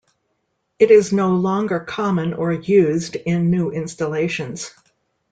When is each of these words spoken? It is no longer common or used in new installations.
It 0.79 0.89
is 0.89 1.13
no 1.13 1.35
longer 1.35 1.79
common 1.79 2.33
or 2.33 2.51
used 2.53 3.15
in 3.15 3.51
new 3.51 3.69
installations. 3.69 4.73